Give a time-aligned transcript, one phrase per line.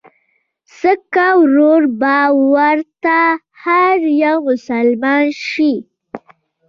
[0.77, 2.17] سکه ورور به
[2.53, 3.19] ورته
[3.63, 5.73] هر يو مسلمان شي